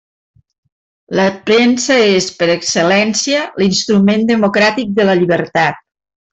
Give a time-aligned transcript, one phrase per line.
[1.19, 5.83] La premsa és, per excel·lència, l'instrument democràtic de la llibertat.